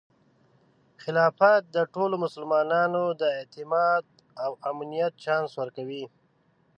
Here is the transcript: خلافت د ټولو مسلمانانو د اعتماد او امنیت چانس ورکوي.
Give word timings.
خلافت 1.03 1.61
د 1.75 1.77
ټولو 1.93 2.15
مسلمانانو 2.25 3.03
د 3.21 3.23
اعتماد 3.37 4.03
او 4.43 4.51
امنیت 4.71 5.13
چانس 5.23 5.51
ورکوي. 5.61 6.03